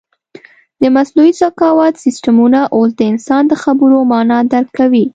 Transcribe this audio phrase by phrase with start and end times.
[0.81, 5.05] د مصنوعي ذکاوت سیسټمونه اوس د انسان د خبرو مانا درک کوي.